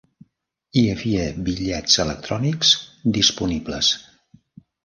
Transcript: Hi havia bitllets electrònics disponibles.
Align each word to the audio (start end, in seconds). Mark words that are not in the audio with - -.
Hi 0.79 0.81
havia 0.93 1.25
bitllets 1.49 1.99
electrònics 2.05 2.73
disponibles. 3.19 3.93